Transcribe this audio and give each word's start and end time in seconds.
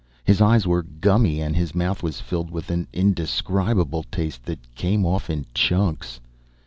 His 0.23 0.41
eyes 0.41 0.65
were 0.65 0.81
gummy 0.81 1.39
and 1.41 1.55
his 1.55 1.75
mouth 1.75 2.01
was 2.01 2.19
filled 2.19 2.49
with 2.49 2.71
an 2.71 2.87
indescribable 2.91 4.01
taste 4.11 4.45
that 4.45 4.73
came 4.73 5.05
off 5.05 5.29
in 5.29 5.45
chunks. 5.53 6.19